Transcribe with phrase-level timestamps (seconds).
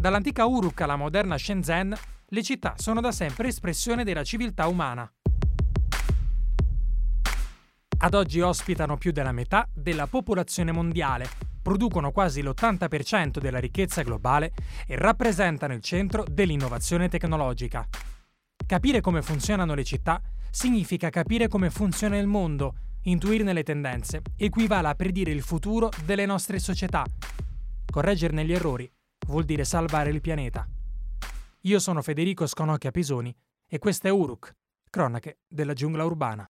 [0.00, 1.94] Dall'antica Uruk alla moderna Shenzhen,
[2.28, 5.06] le città sono da sempre espressione della civiltà umana.
[7.98, 11.28] Ad oggi ospitano più della metà della popolazione mondiale,
[11.60, 14.54] producono quasi l'80% della ricchezza globale
[14.86, 17.86] e rappresentano il centro dell'innovazione tecnologica.
[18.66, 24.88] Capire come funzionano le città significa capire come funziona il mondo, intuirne le tendenze, equivale
[24.88, 27.04] a predire il futuro delle nostre società.
[27.84, 28.90] Correggerne gli errori
[29.30, 30.68] vuol dire salvare il pianeta.
[31.62, 33.34] Io sono Federico Sconocchia Pisoni
[33.66, 34.54] e questa è Uruk,
[34.90, 36.50] cronache della giungla urbana.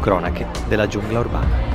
[0.00, 1.69] Cronache della giungla urbana.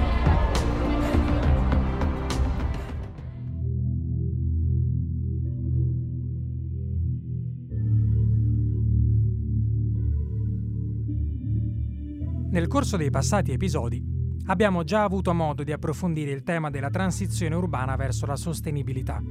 [12.75, 14.03] Corso dei passati episodi
[14.47, 19.23] abbiamo già avuto modo di approfondire il tema della transizione urbana verso la sostenibilità.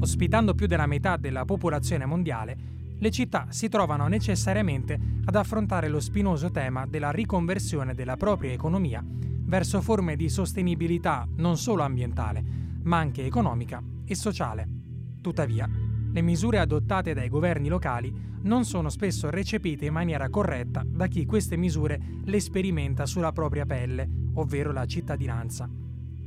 [0.00, 2.56] Ospitando più della metà della popolazione mondiale,
[2.98, 9.02] le città si trovano necessariamente ad affrontare lo spinoso tema della riconversione della propria economia
[9.02, 12.44] verso forme di sostenibilità non solo ambientale,
[12.82, 14.68] ma anche economica e sociale.
[15.22, 15.66] Tuttavia,
[16.14, 21.26] le misure adottate dai governi locali non sono spesso recepite in maniera corretta da chi
[21.26, 25.68] queste misure le sperimenta sulla propria pelle, ovvero la cittadinanza.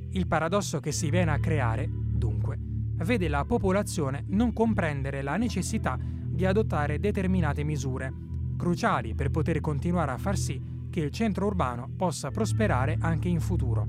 [0.10, 5.98] Il paradosso che si viene a creare, dunque, vede la popolazione non comprendere la necessità
[5.98, 8.14] di adottare determinate misure,
[8.58, 13.40] cruciali per poter continuare a far sì che il centro urbano possa prosperare anche in
[13.40, 13.88] futuro.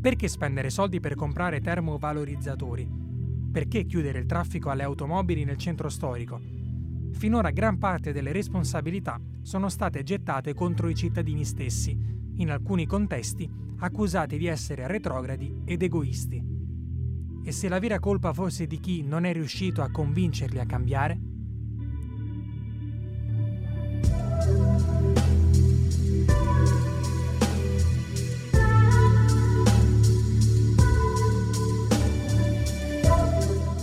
[0.00, 3.05] Perché spendere soldi per comprare termovalorizzatori?
[3.56, 6.38] Perché chiudere il traffico alle automobili nel centro storico?
[7.12, 11.98] Finora gran parte delle responsabilità sono state gettate contro i cittadini stessi,
[12.34, 16.44] in alcuni contesti accusati di essere retrogradi ed egoisti.
[17.42, 21.20] E se la vera colpa fosse di chi non è riuscito a convincerli a cambiare?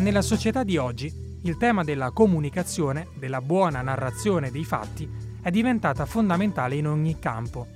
[0.03, 1.09] Nella società di oggi,
[1.43, 5.09] il tema della comunicazione, della buona narrazione dei fatti,
[5.41, 7.67] è diventata fondamentale in ogni campo,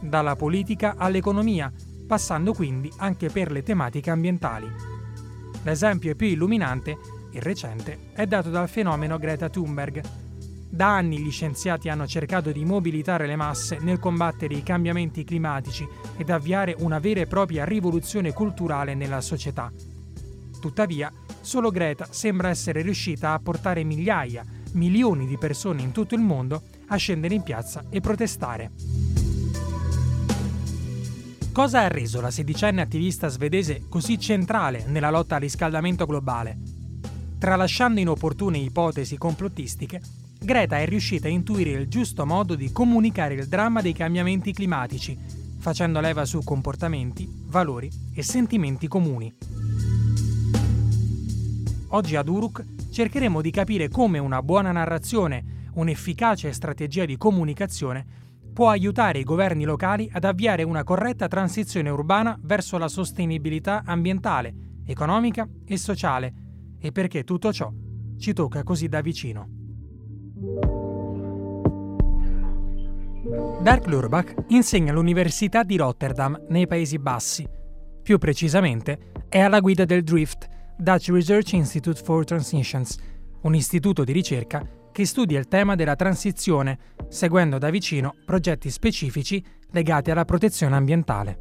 [0.00, 1.72] dalla politica all'economia,
[2.06, 4.70] passando quindi anche per le tematiche ambientali.
[5.64, 6.96] L'esempio più illuminante,
[7.32, 10.00] il recente, è dato dal fenomeno Greta Thunberg,
[10.68, 15.84] da anni gli scienziati hanno cercato di mobilitare le masse nel combattere i cambiamenti climatici
[16.16, 19.72] ed avviare una vera e propria rivoluzione culturale nella società.
[20.60, 21.12] Tuttavia,
[21.44, 26.62] solo Greta sembra essere riuscita a portare migliaia, milioni di persone in tutto il mondo
[26.88, 28.70] a scendere in piazza e protestare.
[31.52, 36.58] Cosa ha reso la sedicenne attivista svedese così centrale nella lotta al riscaldamento globale?
[37.38, 40.00] Tralasciando inopportune ipotesi complottistiche,
[40.40, 45.16] Greta è riuscita a intuire il giusto modo di comunicare il dramma dei cambiamenti climatici,
[45.58, 49.32] facendo leva su comportamenti, valori e sentimenti comuni.
[51.94, 58.04] Oggi ad Uruk cercheremo di capire come una buona narrazione, un'efficace strategia di comunicazione
[58.52, 64.54] può aiutare i governi locali ad avviare una corretta transizione urbana verso la sostenibilità ambientale,
[64.84, 66.34] economica e sociale
[66.80, 67.72] e perché tutto ciò
[68.18, 69.48] ci tocca così da vicino.
[73.62, 77.48] Dirk Lurbach insegna all'Università di Rotterdam nei Paesi Bassi.
[78.02, 82.98] Più precisamente, è alla guida del DRIFT, Dutch Research Institute for Transitions,
[83.42, 89.44] un istituto di ricerca che studia il tema della transizione, seguendo da vicino progetti specifici
[89.70, 91.38] legati alla protezione ambientale.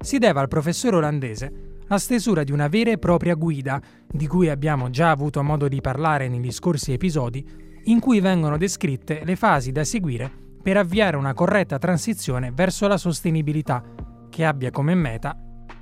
[0.00, 4.48] Si deve al professore olandese la stesura di una vera e propria guida, di cui
[4.48, 7.44] abbiamo già avuto modo di parlare negli scorsi episodi,
[7.84, 10.30] in cui vengono descritte le fasi da seguire
[10.62, 13.82] per avviare una corretta transizione verso la sostenibilità,
[14.28, 15.36] che abbia come meta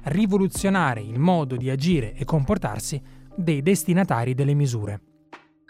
[0.04, 3.00] rivoluzionare il modo di agire e comportarsi
[3.34, 5.00] dei destinatari delle misure.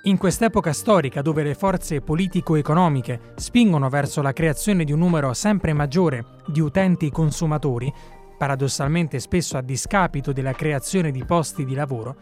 [0.02, 5.72] In quest'epoca storica dove le forze politico-economiche spingono verso la creazione di un numero sempre
[5.72, 7.92] maggiore di utenti consumatori,
[8.38, 12.16] paradossalmente spesso a discapito della creazione di posti di lavoro,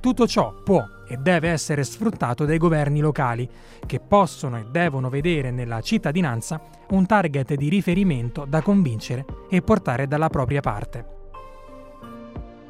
[0.00, 3.48] tutto ciò può e deve essere sfruttato dai governi locali,
[3.86, 6.60] che possono e devono vedere nella cittadinanza
[6.90, 11.13] un target di riferimento da convincere e portare dalla propria parte.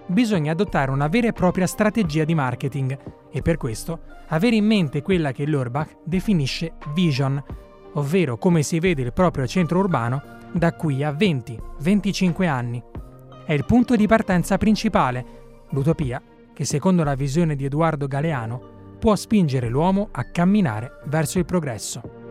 [0.07, 2.99] Bisogna adottare una vera e propria strategia di marketing
[3.31, 7.43] e per questo avere in mente quella che l'Urbach definisce vision,
[7.95, 10.23] ovvero come si vede il proprio centro urbano
[10.53, 12.83] da qui a 20-25 anni.
[13.45, 15.25] È il punto di partenza principale,
[15.71, 16.23] l'utopia
[16.53, 22.23] che secondo la visione di Edoardo Galeano può spingere l'uomo a camminare verso il progresso.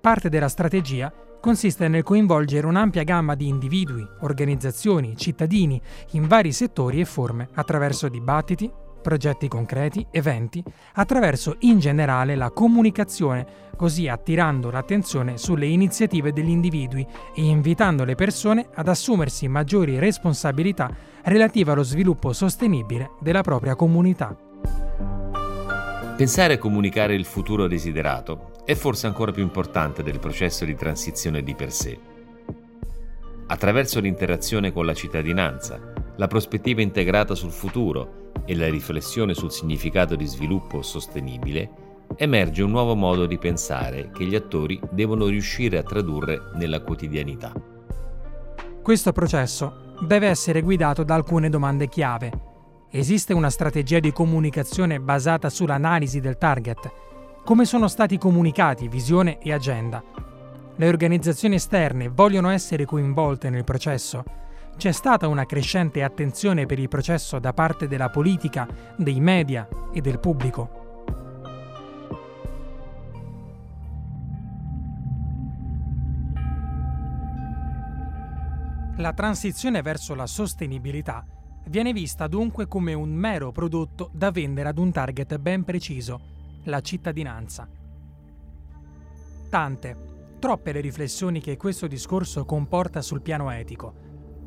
[0.00, 5.80] Parte della strategia consiste nel coinvolgere un'ampia gamma di individui, organizzazioni, cittadini
[6.12, 8.70] in vari settori e forme attraverso dibattiti,
[9.00, 10.62] progetti concreti, eventi,
[10.94, 13.46] attraverso in generale la comunicazione,
[13.76, 20.90] così attirando l'attenzione sulle iniziative degli individui e invitando le persone ad assumersi maggiori responsabilità
[21.22, 24.36] relative allo sviluppo sostenibile della propria comunità.
[26.16, 31.42] Pensare e comunicare il futuro desiderato è forse ancora più importante del processo di transizione
[31.42, 31.98] di per sé.
[33.48, 40.14] Attraverso l'interazione con la cittadinanza, la prospettiva integrata sul futuro e la riflessione sul significato
[40.14, 41.68] di sviluppo sostenibile,
[42.14, 47.52] emerge un nuovo modo di pensare che gli attori devono riuscire a tradurre nella quotidianità.
[48.80, 52.48] Questo processo deve essere guidato da alcune domande chiave
[52.92, 57.09] Esiste una strategia di comunicazione basata sull'analisi del target?
[57.44, 60.02] Come sono stati comunicati visione e agenda?
[60.76, 64.22] Le organizzazioni esterne vogliono essere coinvolte nel processo?
[64.76, 70.00] C'è stata una crescente attenzione per il processo da parte della politica, dei media e
[70.00, 70.78] del pubblico?
[78.96, 81.24] La transizione verso la sostenibilità
[81.70, 86.80] Viene vista dunque come un mero prodotto da vendere ad un target ben preciso, la
[86.80, 87.68] cittadinanza.
[89.48, 89.96] Tante,
[90.38, 93.94] troppe le riflessioni che questo discorso comporta sul piano etico.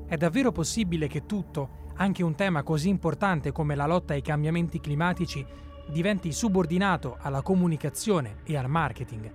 [0.06, 4.80] È davvero possibile che tutto, anche un tema così importante come la lotta ai cambiamenti
[4.80, 5.46] climatici,
[5.90, 9.32] diventi subordinato alla comunicazione e al marketing?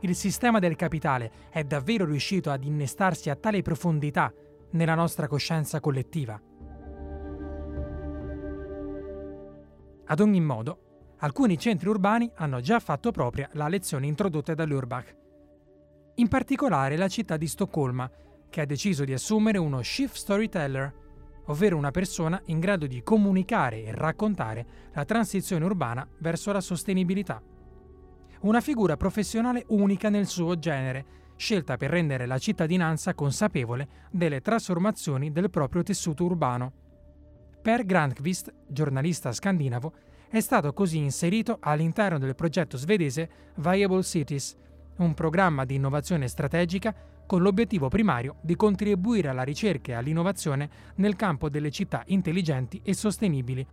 [0.00, 4.32] Il sistema del capitale è davvero riuscito ad innestarsi a tale profondità
[4.72, 6.40] nella nostra coscienza collettiva?
[10.08, 10.85] Ad ogni modo,
[11.18, 15.16] alcuni centri urbani hanno già fatto propria la lezione introdotta dall'Urbach.
[16.16, 18.10] In particolare la città di Stoccolma,
[18.48, 20.94] che ha deciso di assumere uno Chief Storyteller,
[21.46, 27.40] ovvero una persona in grado di comunicare e raccontare la transizione urbana verso la sostenibilità.
[28.40, 31.04] Una figura professionale unica nel suo genere,
[31.36, 36.72] scelta per rendere la cittadinanza consapevole delle trasformazioni del proprio tessuto urbano.
[37.62, 39.92] Per Grandqvist, giornalista scandinavo,
[40.28, 44.56] è stato così inserito all'interno del progetto svedese Viable Cities,
[44.96, 46.94] un programma di innovazione strategica
[47.26, 52.94] con l'obiettivo primario di contribuire alla ricerca e all'innovazione nel campo delle città intelligenti e
[52.94, 53.66] sostenibili.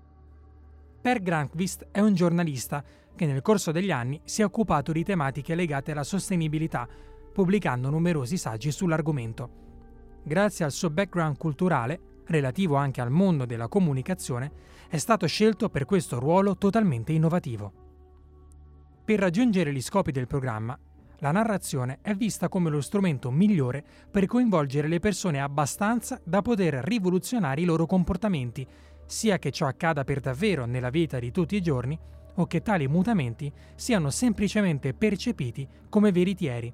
[1.02, 2.84] Per Grandqvist è un giornalista
[3.16, 6.88] che nel corso degli anni si è occupato di tematiche legate alla sostenibilità,
[7.34, 9.62] pubblicando numerosi saggi sull'argomento.
[10.24, 14.52] Grazie al suo background culturale, relativo anche al mondo della comunicazione,
[14.94, 17.74] è stato scelto per questo ruolo totalmente innovativo.
[19.04, 20.78] Per raggiungere gli scopi del programma,
[21.18, 26.76] la narrazione è vista come lo strumento migliore per coinvolgere le persone abbastanza da poter
[26.76, 28.68] rivoluzionare i loro comportamenti,
[29.08, 31.98] sia che ciò accada per davvero nella vita di tutti i giorni
[32.36, 36.72] o che tali mutamenti siano semplicemente percepiti come veritieri.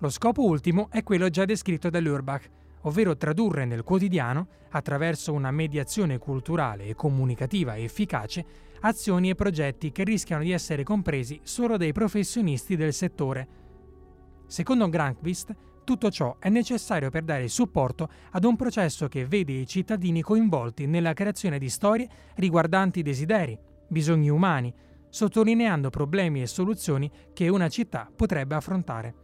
[0.00, 2.50] Lo scopo ultimo è quello già descritto dall'Urbach,
[2.86, 8.44] ovvero tradurre nel quotidiano, attraverso una mediazione culturale e comunicativa efficace,
[8.80, 13.48] azioni e progetti che rischiano di essere compresi solo dai professionisti del settore.
[14.46, 19.66] Secondo Grankvist, tutto ciò è necessario per dare supporto ad un processo che vede i
[19.66, 24.72] cittadini coinvolti nella creazione di storie riguardanti desideri, bisogni umani,
[25.08, 29.14] sottolineando problemi e soluzioni che una città potrebbe affrontare.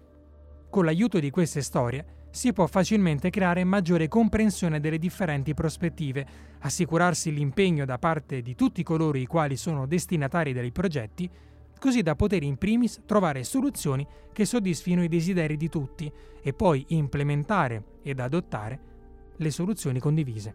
[0.70, 6.26] Con l'aiuto di queste storie, si può facilmente creare maggiore comprensione delle differenti prospettive,
[6.60, 11.30] assicurarsi l'impegno da parte di tutti coloro i quali sono destinatari dei progetti,
[11.78, 16.10] così da poter in primis trovare soluzioni che soddisfino i desideri di tutti
[16.42, 18.80] e poi implementare ed adottare
[19.36, 20.54] le soluzioni condivise.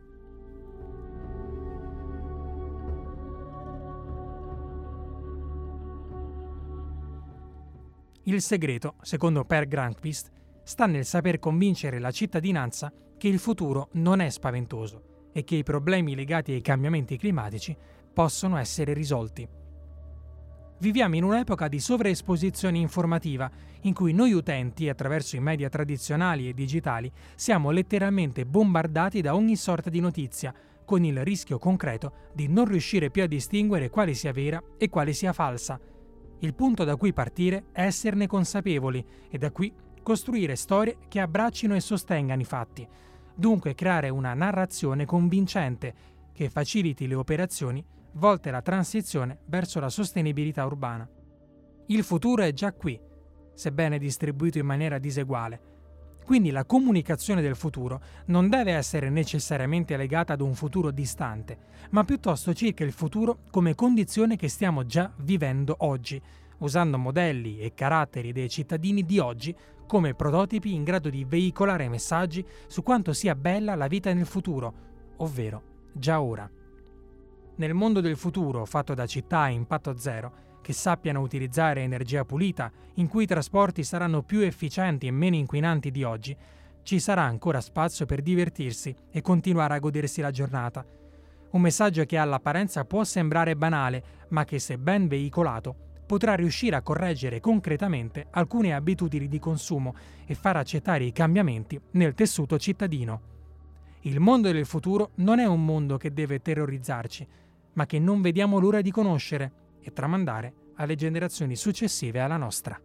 [8.23, 10.31] Il segreto, secondo Per Granqvist,
[10.67, 15.63] sta nel saper convincere la cittadinanza che il futuro non è spaventoso e che i
[15.63, 17.73] problemi legati ai cambiamenti climatici
[18.13, 19.47] possono essere risolti.
[20.79, 23.49] Viviamo in un'epoca di sovraesposizione informativa,
[23.83, 29.55] in cui noi utenti, attraverso i media tradizionali e digitali, siamo letteralmente bombardati da ogni
[29.55, 34.33] sorta di notizia, con il rischio concreto di non riuscire più a distinguere quale sia
[34.33, 35.79] vera e quale sia falsa.
[36.39, 39.73] Il punto da cui partire è esserne consapevoli e da qui
[40.07, 42.87] costruire storie che abbraccino e sostengano i fatti.
[43.35, 45.93] Dunque creare una narrazione convincente
[46.31, 47.83] che faciliti le operazioni
[48.13, 51.05] volte alla transizione verso la sostenibilità urbana.
[51.87, 52.97] Il futuro è già qui,
[53.53, 55.59] sebbene distribuito in maniera diseguale.
[56.23, 61.57] Quindi la comunicazione del futuro non deve essere necessariamente legata ad un futuro distante,
[61.89, 66.21] ma piuttosto circa il futuro come condizione che stiamo già vivendo oggi,
[66.59, 69.55] usando modelli e caratteri dei cittadini di oggi
[69.87, 74.73] come prototipi in grado di veicolare messaggi su quanto sia bella la vita nel futuro,
[75.17, 76.49] ovvero già ora.
[77.55, 82.69] Nel mondo del futuro, fatto da città a impatto zero, che sappiano utilizzare energia pulita,
[82.95, 86.35] in cui i trasporti saranno più efficienti e meno inquinanti di oggi,
[86.83, 90.85] ci sarà ancora spazio per divertirsi e continuare a godersi la giornata.
[91.51, 96.81] Un messaggio che all'apparenza può sembrare banale, ma che se ben veicolato potrà riuscire a
[96.81, 99.93] correggere concretamente alcune abitudini di consumo
[100.25, 103.21] e far accettare i cambiamenti nel tessuto cittadino.
[104.01, 107.27] Il mondo del futuro non è un mondo che deve terrorizzarci,
[107.73, 112.79] ma che non vediamo l'ora di conoscere e tramandare alle generazioni successive alla nostra.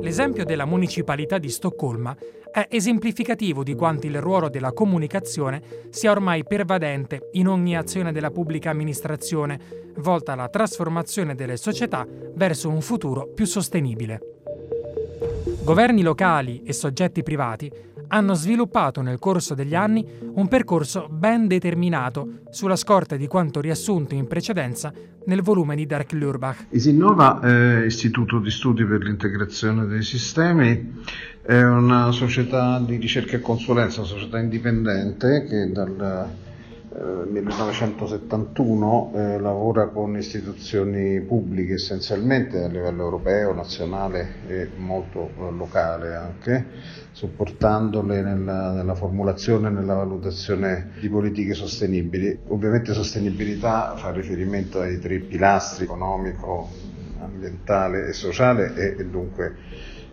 [0.00, 2.16] L'esempio della municipalità di Stoccolma
[2.50, 5.60] è esemplificativo di quanto il ruolo della comunicazione
[5.90, 9.58] sia ormai pervadente in ogni azione della pubblica amministrazione,
[9.96, 14.20] volta alla trasformazione delle società verso un futuro più sostenibile.
[15.62, 17.70] Governi locali e soggetti privati
[18.08, 24.14] hanno sviluppato nel corso degli anni un percorso ben determinato sulla scorta di quanto riassunto
[24.14, 24.92] in precedenza
[25.26, 26.66] nel volume di Dirk Lurbach.
[26.70, 31.02] Isinnova, eh, Istituto di Studi per l'integrazione dei sistemi,
[31.42, 36.28] è una società di ricerca e consulenza, una società indipendente che dal
[37.00, 45.50] 1971 eh, eh, lavora con istituzioni pubbliche essenzialmente a livello europeo, nazionale e molto eh,
[45.52, 46.66] locale anche,
[47.12, 52.38] supportandole nella, nella formulazione e nella valutazione di politiche sostenibili.
[52.48, 56.68] Ovviamente sostenibilità fa riferimento ai tre pilastri economico,
[57.20, 59.67] ambientale e sociale e, e dunque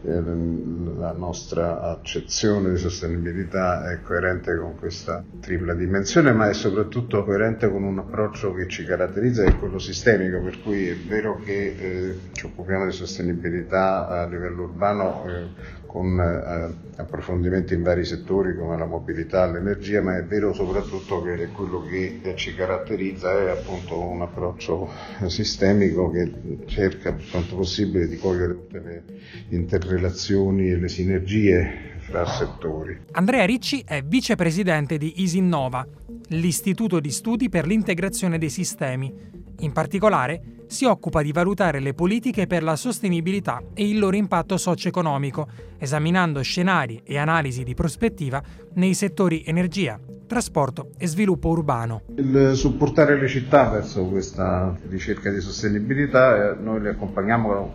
[0.06, 7.70] la nostra accezione di sostenibilità è coerente con questa tripla dimensione, ma è soprattutto coerente
[7.70, 11.76] con un approccio che ci caratterizza, che è quello sistemico, per cui è vero che
[11.78, 18.54] eh, ci occupiamo di sostenibilità a livello urbano eh, con eh, approfondimenti in vari settori
[18.54, 23.98] come la mobilità, l'energia, ma è vero soprattutto che quello che ci caratterizza è appunto
[24.02, 24.90] un approccio
[25.28, 26.32] sistemico che
[26.66, 29.04] cerca per quanto possibile di cogliere tutte le
[29.50, 33.00] interrelazioni relazioni e le sinergie fra settori.
[33.12, 35.88] Andrea Ricci è vicepresidente di Isinnova,
[36.30, 39.44] l'Istituto di Studi per l'integrazione dei sistemi.
[39.60, 44.58] In particolare, si occupa di valutare le politiche per la sostenibilità e il loro impatto
[44.58, 45.48] socio-economico,
[45.78, 48.42] esaminando scenari e analisi di prospettiva
[48.74, 52.02] nei settori energia, trasporto e sviluppo urbano.
[52.16, 57.74] Il supportare le città verso questa ricerca di sostenibilità, eh, noi le accompagniamo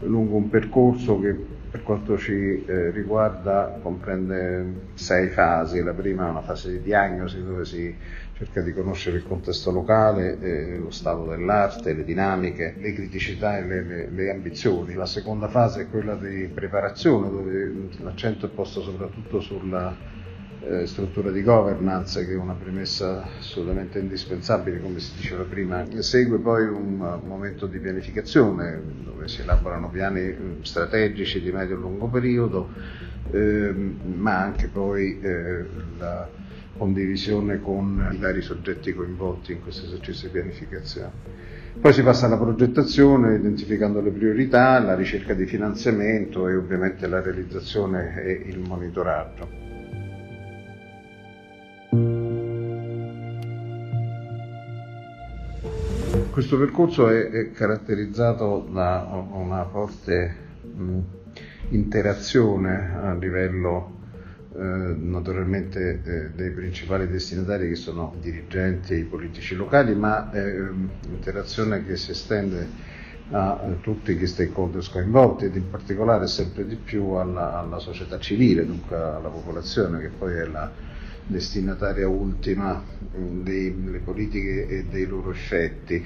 [0.00, 5.82] lungo un percorso che per quanto ci eh, riguarda comprende sei fasi.
[5.82, 7.94] La prima è una fase di diagnosi dove si
[8.34, 13.64] cerca di conoscere il contesto locale, eh, lo stato dell'arte, le dinamiche, le criticità e
[13.64, 14.94] le, le, le, ambizioni.
[14.94, 19.94] La seconda fase è quella di preparazione dove l'accento è posto soprattutto sulla
[20.64, 25.84] eh, struttura di governance che è una premessa assolutamente indispensabile come si diceva prima.
[25.98, 31.78] Segue poi un momento di pianificazione dove si elaborano piani eh, strategici di medio e
[31.78, 32.70] lungo periodo,
[33.30, 35.64] ehm, ma anche poi eh,
[35.98, 36.40] la
[36.76, 41.10] condivisione con i vari soggetti coinvolti in questo esercizio di pianificazione.
[41.80, 47.20] Poi si passa alla progettazione, identificando le priorità, la ricerca di finanziamento e ovviamente la
[47.20, 49.62] realizzazione e il monitoraggio.
[56.30, 60.36] Questo percorso è, caratterizzato da una forte
[61.68, 64.00] interazione a livello
[64.54, 70.68] naturalmente eh, dei principali destinatari che sono i dirigenti e i politici locali, ma eh,
[71.08, 72.90] interazione che si estende
[73.30, 78.66] a tutti gli stakeholders coinvolti ed in particolare sempre di più alla, alla società civile,
[78.66, 80.70] dunque alla popolazione che poi è la
[81.26, 86.04] destinataria ultima delle politiche e dei loro effetti.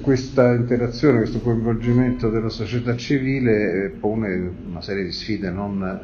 [0.00, 5.98] Questa interazione, questo coinvolgimento della società civile pone una serie di sfide non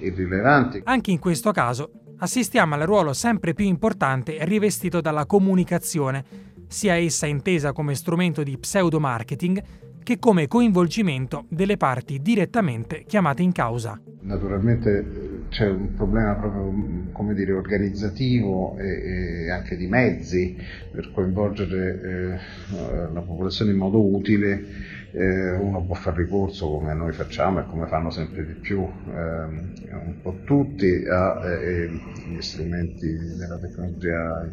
[0.00, 0.82] irrilevanti.
[0.84, 6.24] Anche in questo caso assistiamo al ruolo sempre più importante rivestito dalla comunicazione,
[6.66, 9.62] sia essa intesa come strumento di pseudo-marketing
[10.02, 14.00] che come coinvolgimento delle parti direttamente chiamate in causa.
[14.22, 20.56] Naturalmente eh, c'è un problema proprio come dire, organizzativo e, e, anche di mezzi
[20.90, 24.98] per coinvolgere eh, la popolazione in modo utile.
[25.12, 29.72] Eh, uno può fare ricorso come noi facciamo e come fanno sempre di più ehm,
[29.90, 34.48] un po' tutti agli eh, strumenti della tecnologia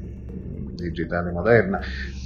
[0.77, 1.79] digitale moderna,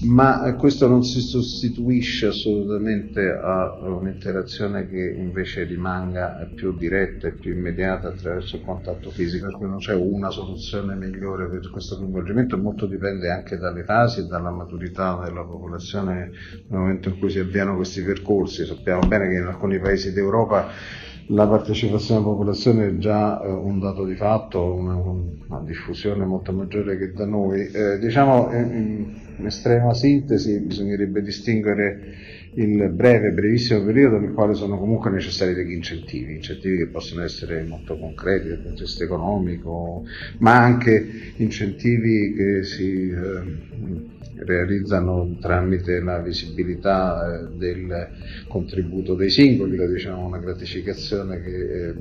[0.04, 7.54] ma questo non si sostituisce assolutamente a un'interazione che invece rimanga più diretta e più
[7.54, 12.58] immediata attraverso il contatto fisico, per cui non c'è una soluzione migliore per questo coinvolgimento,
[12.58, 16.32] molto dipende anche dalle fasi e dalla maturità della popolazione
[16.68, 18.66] nel momento in cui si avviano questi percorsi.
[18.66, 20.70] Sappiamo bene che in alcuni paesi d'Europa
[21.28, 26.52] la partecipazione della popolazione è già eh, un dato di fatto, una, una, diffusione molto
[26.52, 27.68] maggiore che da noi.
[27.72, 32.00] Eh, diciamo in, in, estrema sintesi bisognerebbe distinguere
[32.56, 37.64] il breve, brevissimo periodo nel quale sono comunque necessari degli incentivi, incentivi che possono essere
[37.64, 40.04] molto concreti dal punto di vista economico,
[40.40, 48.10] ma anche incentivi che si eh, realizzano tramite la visibilità eh, del
[48.48, 51.94] contributo dei singoli, diciamo una gratificazione che eh,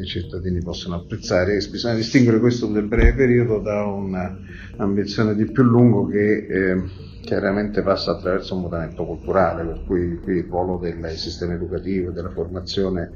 [0.00, 1.56] i cittadini possono apprezzare.
[1.70, 6.82] Bisogna distinguere questo del breve periodo da un'ambizione di più lungo che eh,
[7.28, 12.12] chiaramente passa attraverso un mutamento culturale, per cui qui il ruolo del sistema educativo e
[12.12, 13.10] della formazione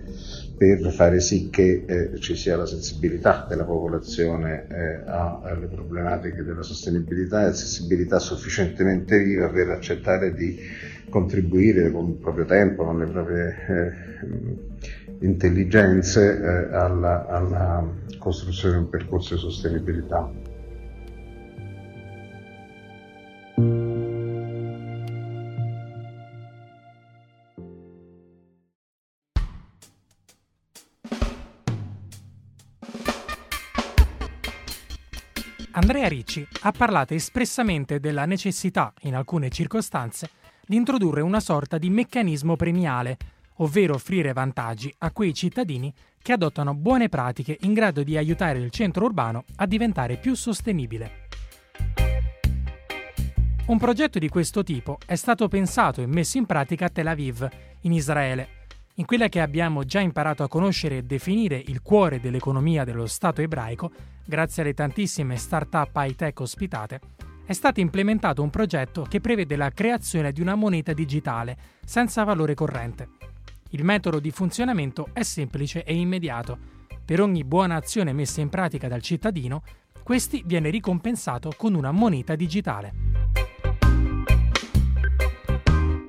[0.57, 6.63] per fare sì che eh, ci sia la sensibilità della popolazione eh, alle problematiche della
[6.63, 10.59] sostenibilità e sensibilità sufficientemente viva per accettare di
[11.09, 17.85] contribuire con il proprio tempo, con le proprie eh, intelligenze eh, alla, alla
[18.19, 20.31] costruzione di un percorso di sostenibilità.
[35.75, 40.29] Andrea Ricci ha parlato espressamente della necessità, in alcune circostanze,
[40.67, 43.17] di introdurre una sorta di meccanismo premiale,
[43.57, 48.71] ovvero offrire vantaggi a quei cittadini che adottano buone pratiche in grado di aiutare il
[48.71, 51.29] centro urbano a diventare più sostenibile.
[53.67, 57.49] Un progetto di questo tipo è stato pensato e messo in pratica a Tel Aviv,
[57.83, 58.61] in Israele,
[58.97, 63.41] in quella che abbiamo già imparato a conoscere e definire il cuore dell'economia dello Stato
[63.41, 63.91] ebraico,
[64.25, 67.01] grazie alle tantissime start-up high-tech ospitate,
[67.45, 72.55] è stato implementato un progetto che prevede la creazione di una moneta digitale senza valore
[72.55, 73.09] corrente.
[73.73, 76.59] Il metodo di funzionamento è semplice e immediato.
[77.05, 79.63] Per ogni buona azione messa in pratica dal cittadino,
[80.03, 82.93] questi viene ricompensato con una moneta digitale.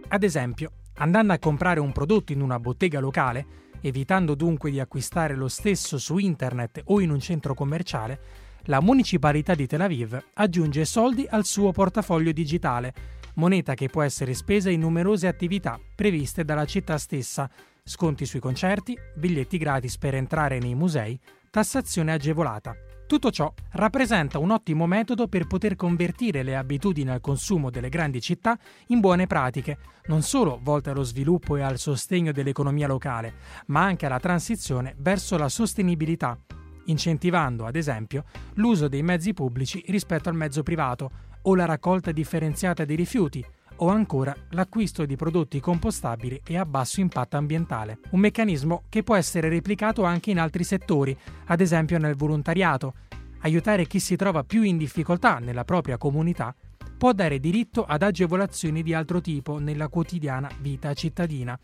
[0.08, 3.46] Ad esempio, Andando a comprare un prodotto in una bottega locale,
[3.82, 8.20] evitando dunque di acquistare lo stesso su internet o in un centro commerciale,
[8.66, 12.94] la municipalità di Tel Aviv aggiunge soldi al suo portafoglio digitale,
[13.36, 17.50] moneta che può essere spesa in numerose attività previste dalla città stessa,
[17.84, 21.20] sconti sui concerti, biglietti gratis per entrare nei musei,
[21.50, 22.76] tassazione agevolata.
[23.06, 28.22] Tutto ciò rappresenta un ottimo metodo per poter convertire le abitudini al consumo delle grandi
[28.22, 33.34] città in buone pratiche, non solo volte allo sviluppo e al sostegno dell'economia locale,
[33.68, 36.38] ma anche alla transizione verso la sostenibilità,
[36.86, 38.24] incentivando, ad esempio,
[38.56, 41.12] l'uso dei mezzi pubblici rispetto al mezzo privato
[41.44, 43.44] o la raccolta differenziata dei rifiuti,
[43.78, 48.00] o ancora l'acquisto di prodotti compostabili e a basso impatto ambientale.
[48.12, 52.94] Un meccanismo che può essere replicato anche in altri settori, ad esempio nel volontariato.
[53.42, 56.56] Aiutare chi si trova più in difficoltà nella propria comunità
[56.98, 61.60] può dare diritto ad agevolazioni di altro tipo nella quotidiana vita cittadina.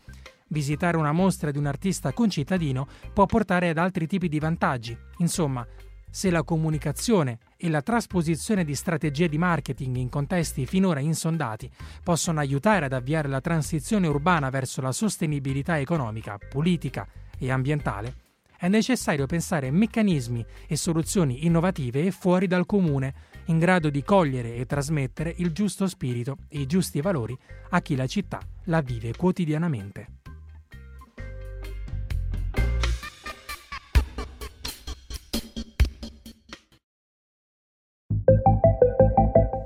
[0.48, 4.94] Visitare una mostra di un artista concittadino può portare ad altri tipi di vantaggi.
[5.18, 5.66] Insomma,
[6.10, 11.70] se la comunicazione e la trasposizione di strategie di marketing in contesti finora insondati
[12.02, 17.06] possono aiutare ad avviare la transizione urbana verso la sostenibilità economica, politica
[17.38, 18.14] e ambientale,
[18.60, 23.14] è necessario pensare meccanismi e soluzioni innovative e fuori dal comune,
[23.46, 27.34] in grado di cogliere e trasmettere il giusto spirito e i giusti valori
[27.70, 30.19] a chi la città la vive quotidianamente.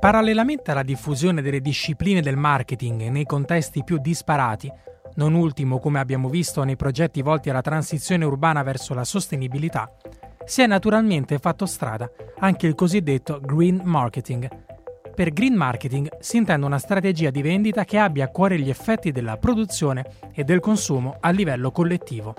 [0.05, 4.71] Parallelamente alla diffusione delle discipline del marketing nei contesti più disparati,
[5.15, 9.91] non ultimo come abbiamo visto nei progetti volti alla transizione urbana verso la sostenibilità,
[10.45, 12.07] si è naturalmente fatto strada
[12.41, 14.47] anche il cosiddetto green marketing.
[15.15, 19.11] Per green marketing si intende una strategia di vendita che abbia a cuore gli effetti
[19.11, 22.35] della produzione e del consumo a livello collettivo.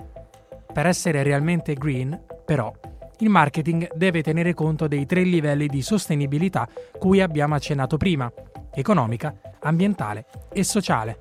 [0.71, 2.71] Per essere realmente green, però,
[3.19, 8.31] il marketing deve tenere conto dei tre livelli di sostenibilità cui abbiamo accennato prima,
[8.73, 11.19] economica, ambientale e sociale.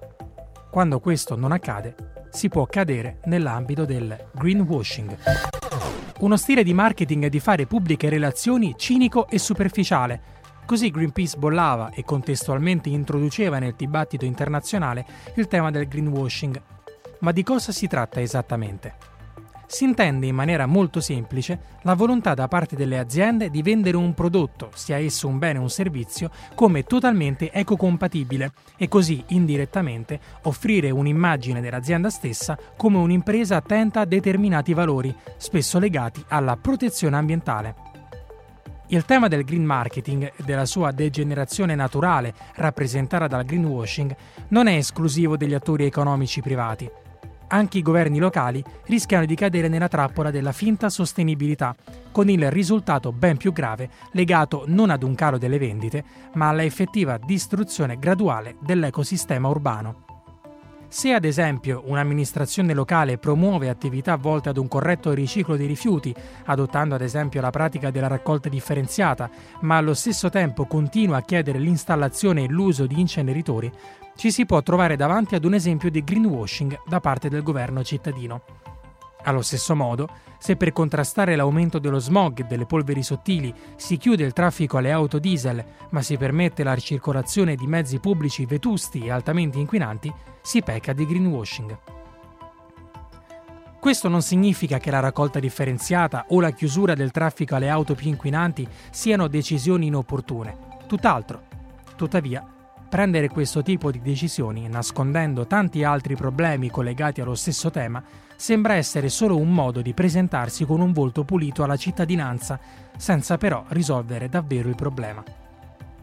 [0.71, 1.95] Quando questo non accade,
[2.31, 5.17] si può cadere nell'ambito del greenwashing.
[6.19, 10.43] Uno stile di marketing di fare pubbliche relazioni cinico e superficiale.
[10.67, 15.05] Così Greenpeace bollava e contestualmente introduceva nel dibattito internazionale
[15.37, 16.61] il tema del greenwashing.
[17.21, 19.14] Ma di cosa si tratta esattamente?
[19.67, 24.15] Si intende in maniera molto semplice la volontà da parte delle aziende di vendere un
[24.15, 30.91] prodotto, sia esso un bene o un servizio, come totalmente ecocompatibile e così indirettamente offrire
[30.91, 37.93] un'immagine dell'azienda stessa come un'impresa attenta a determinati valori, spesso legati alla protezione ambientale.
[38.89, 44.15] Il tema del green marketing e della sua degenerazione naturale, rappresentata dal greenwashing,
[44.49, 46.91] non è esclusivo degli attori economici privati
[47.49, 51.75] anche i governi locali rischiano di cadere nella trappola della finta sostenibilità,
[52.13, 56.05] con il risultato ben più grave legato non ad un calo delle vendite,
[56.35, 60.05] ma alla effettiva distruzione graduale dell'ecosistema urbano.
[60.95, 66.95] Se ad esempio un'amministrazione locale promuove attività volte ad un corretto riciclo dei rifiuti, adottando
[66.95, 69.29] ad esempio la pratica della raccolta differenziata,
[69.63, 73.73] ma allo stesso tempo continua a chiedere l'installazione e l'uso di inceneritori,
[74.17, 78.43] ci si può trovare davanti ad un esempio di greenwashing da parte del governo cittadino.
[79.25, 84.23] Allo stesso modo, se per contrastare l'aumento dello smog e delle polveri sottili si chiude
[84.23, 89.11] il traffico alle auto diesel, ma si permette la circolazione di mezzi pubblici vetusti e
[89.11, 91.79] altamente inquinanti, si pecca di greenwashing.
[93.81, 98.09] Questo non significa che la raccolta differenziata o la chiusura del traffico alle auto più
[98.09, 101.43] inquinanti siano decisioni inopportune, tutt'altro.
[101.97, 102.54] Tuttavia,
[102.95, 108.01] Prendere questo tipo di decisioni, nascondendo tanti altri problemi collegati allo stesso tema,
[108.37, 112.57] sembra essere solo un modo di presentarsi con un volto pulito alla cittadinanza,
[112.97, 115.25] senza però risolvere davvero il problema.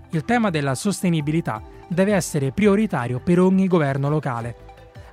[0.09, 4.55] Il tema della sostenibilità deve essere prioritario per ogni governo locale.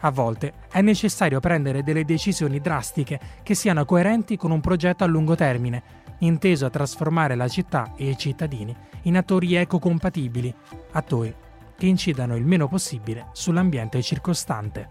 [0.00, 5.06] A volte è necessario prendere delle decisioni drastiche che siano coerenti con un progetto a
[5.06, 5.80] lungo termine,
[6.18, 10.52] inteso a trasformare la città e i cittadini in attori ecocompatibili,
[10.90, 11.32] attori
[11.78, 14.88] che incidano il meno possibile sull'ambiente circostante.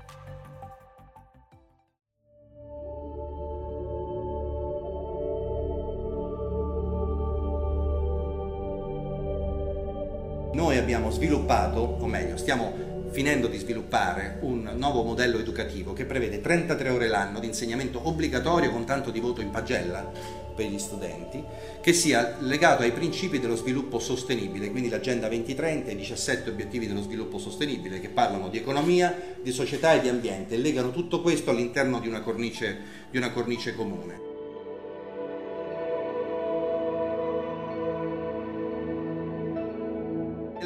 [10.53, 16.41] Noi abbiamo sviluppato, o meglio, stiamo finendo di sviluppare un nuovo modello educativo che prevede
[16.41, 21.43] 33 ore l'anno di insegnamento obbligatorio con tanto di voto in pagella per gli studenti,
[21.81, 26.87] che sia legato ai principi dello sviluppo sostenibile, quindi l'Agenda 2030 e i 17 obiettivi
[26.87, 31.21] dello sviluppo sostenibile che parlano di economia, di società e di ambiente e legano tutto
[31.21, 32.77] questo all'interno di una cornice,
[33.11, 34.26] di una cornice comune.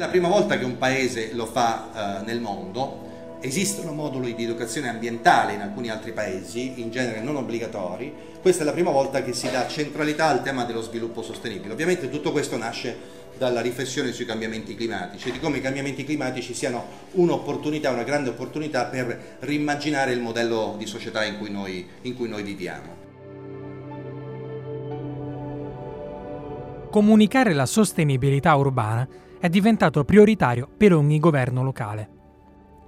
[0.02, 4.88] La prima volta che un paese lo fa uh, nel mondo, esistono moduli di educazione
[4.88, 9.32] ambientale in alcuni altri paesi, in genere non obbligatori, questa è la prima volta che
[9.32, 11.72] si dà centralità al tema dello sviluppo sostenibile.
[11.72, 16.52] Ovviamente tutto questo nasce dalla riflessione sui cambiamenti climatici e di come i cambiamenti climatici
[16.52, 22.16] siano un'opportunità, una grande opportunità per rimmaginare il modello di società in cui noi, in
[22.16, 23.00] cui noi viviamo.
[26.90, 29.08] Comunicare la sostenibilità urbana
[29.42, 32.08] è diventato prioritario per ogni governo locale.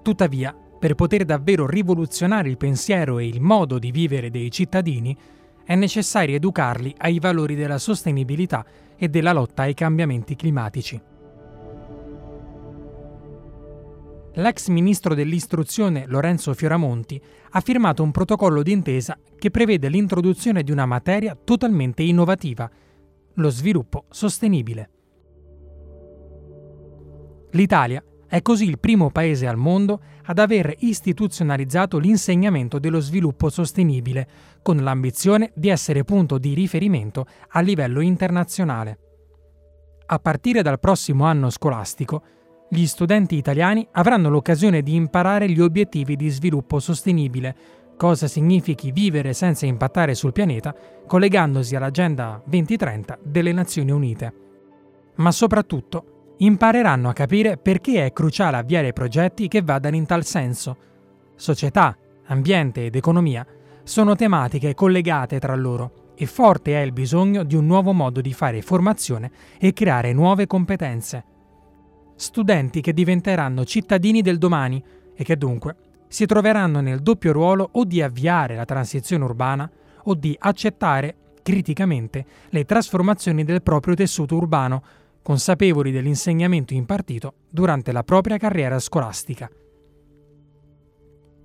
[0.03, 5.17] Tuttavia, per poter davvero rivoluzionare il pensiero e il modo di vivere dei cittadini,
[5.64, 8.64] è necessario educarli ai valori della sostenibilità
[8.95, 11.03] e della lotta ai cambiamenti climatici.
[14.35, 20.87] L'ex ministro dell'istruzione Lorenzo Fioramonti ha firmato un protocollo d'intesa che prevede l'introduzione di una
[20.87, 22.71] materia totalmente innovativa,
[23.35, 24.90] lo sviluppo sostenibile.
[27.55, 34.27] L'Italia è così il primo paese al mondo ad aver istituzionalizzato l'insegnamento dello sviluppo sostenibile,
[34.61, 38.99] con l'ambizione di essere punto di riferimento a livello internazionale.
[40.07, 42.23] A partire dal prossimo anno scolastico,
[42.69, 47.57] gli studenti italiani avranno l'occasione di imparare gli obiettivi di sviluppo sostenibile,
[47.97, 50.75] cosa significhi vivere senza impattare sul pianeta,
[51.07, 54.35] collegandosi all'Agenda 2030 delle Nazioni Unite.
[55.17, 60.77] Ma soprattutto impareranno a capire perché è cruciale avviare progetti che vadano in tal senso.
[61.37, 63.47] Società, ambiente ed economia
[63.83, 68.33] sono tematiche collegate tra loro e forte è il bisogno di un nuovo modo di
[68.33, 71.25] fare formazione e creare nuove competenze.
[72.16, 74.83] Studenti che diventeranno cittadini del domani
[75.14, 75.77] e che dunque
[76.09, 79.68] si troveranno nel doppio ruolo o di avviare la transizione urbana
[80.05, 84.83] o di accettare criticamente le trasformazioni del proprio tessuto urbano,
[85.25, 89.51] consapevoli dell'insegnamento impartito durante la propria carriera scolastica.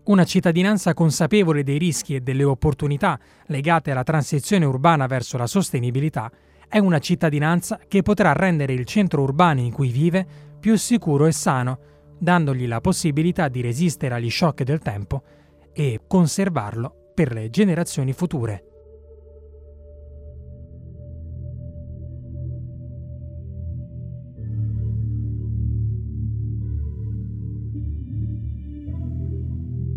[0.03, 6.29] Una cittadinanza consapevole dei rischi e delle opportunità legate alla transizione urbana verso la sostenibilità
[6.67, 10.27] è una cittadinanza che potrà rendere il centro urbano in cui vive
[10.59, 11.79] più sicuro e sano,
[12.17, 15.23] dandogli la possibilità di resistere agli shock del tempo
[15.71, 18.68] e conservarlo per le generazioni future.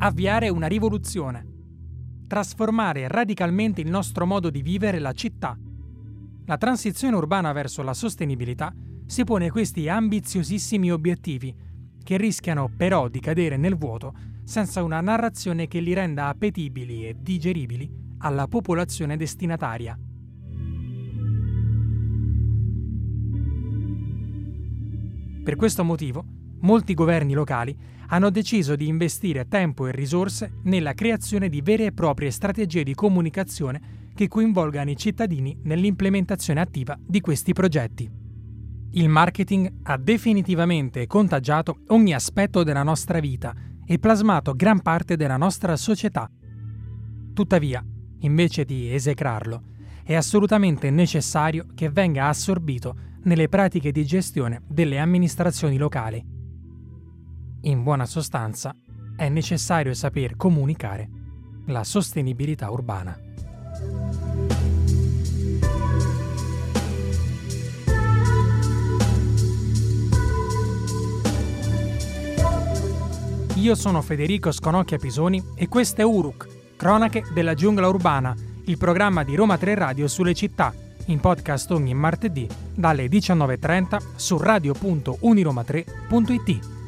[0.05, 1.47] Avviare una rivoluzione,
[2.27, 5.57] trasformare radicalmente il nostro modo di vivere la città.
[6.47, 8.75] La transizione urbana verso la sostenibilità
[9.07, 11.55] si pone questi ambiziosissimi obiettivi,
[12.03, 14.12] che rischiano però di cadere nel vuoto
[14.43, 17.88] senza una narrazione che li renda appetibili e digeribili
[18.19, 19.97] alla popolazione destinataria.
[25.45, 26.25] Per questo motivo,
[26.62, 27.77] molti governi locali
[28.09, 32.94] hanno deciso di investire tempo e risorse nella creazione di vere e proprie strategie di
[32.94, 38.11] comunicazione che coinvolgano i cittadini nell'implementazione attiva di questi progetti.
[38.94, 43.55] Il marketing ha definitivamente contagiato ogni aspetto della nostra vita
[43.87, 46.31] e plasmato gran parte della nostra società.
[47.33, 47.83] Tuttavia,
[48.18, 49.62] invece di esecrarlo,
[50.05, 56.32] è assolutamente necessario che venga assorbito nelle pratiche di gestione delle amministrazioni locali.
[57.64, 58.75] In buona sostanza,
[59.16, 61.09] è necessario saper comunicare
[61.66, 63.16] la sostenibilità urbana.
[73.55, 79.22] Io sono Federico Sconocchia Pisoni e questo è Uruk, Cronache della giungla urbana, il programma
[79.22, 80.75] di Roma 3 Radio sulle città,
[81.07, 86.81] in podcast ogni martedì dalle 19.30 su radio.uniroma3.it.